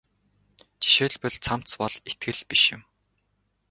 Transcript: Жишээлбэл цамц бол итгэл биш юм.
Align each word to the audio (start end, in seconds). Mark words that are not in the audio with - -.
Жишээлбэл 0.81 1.35
цамц 1.45 1.69
бол 1.79 1.93
итгэл 2.09 2.41
биш 2.49 2.63
юм. 2.75 2.81